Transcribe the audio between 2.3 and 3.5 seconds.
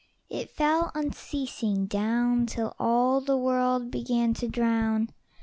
Till all the